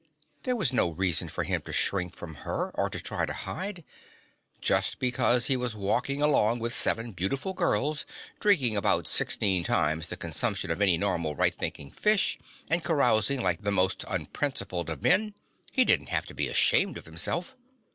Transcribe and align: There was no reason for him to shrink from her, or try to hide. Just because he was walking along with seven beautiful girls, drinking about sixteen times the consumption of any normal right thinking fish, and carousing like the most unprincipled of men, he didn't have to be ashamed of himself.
There 0.41 0.55
was 0.55 0.73
no 0.73 0.89
reason 0.89 1.27
for 1.29 1.43
him 1.43 1.61
to 1.61 1.71
shrink 1.71 2.15
from 2.15 2.33
her, 2.41 2.71
or 2.73 2.89
try 2.89 3.27
to 3.27 3.33
hide. 3.33 3.83
Just 4.59 4.97
because 4.97 5.45
he 5.45 5.55
was 5.55 5.75
walking 5.75 6.23
along 6.23 6.57
with 6.57 6.75
seven 6.75 7.11
beautiful 7.11 7.53
girls, 7.53 8.07
drinking 8.39 8.75
about 8.75 9.07
sixteen 9.07 9.63
times 9.63 10.07
the 10.07 10.17
consumption 10.17 10.71
of 10.71 10.81
any 10.81 10.97
normal 10.97 11.35
right 11.35 11.53
thinking 11.53 11.91
fish, 11.91 12.39
and 12.67 12.83
carousing 12.83 13.41
like 13.43 13.61
the 13.61 13.69
most 13.71 14.03
unprincipled 14.07 14.89
of 14.89 15.03
men, 15.03 15.35
he 15.71 15.85
didn't 15.85 16.09
have 16.09 16.25
to 16.25 16.33
be 16.33 16.47
ashamed 16.47 16.97
of 16.97 17.05
himself. 17.05 17.55